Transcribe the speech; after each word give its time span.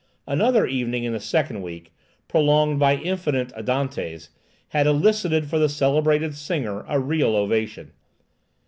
—Another 0.27 0.65
evening 0.65 1.03
in 1.03 1.13
the 1.13 1.19
second 1.19 1.61
week, 1.61 1.93
prolonged 2.27 2.79
by 2.79 2.95
infinite 2.95 3.53
andantes, 3.55 4.29
had 4.69 4.87
elicited 4.87 5.45
for 5.47 5.59
the 5.59 5.69
celebrated 5.69 6.33
singer 6.33 6.83
a 6.89 6.99
real 6.99 7.35
ovation. 7.35 7.91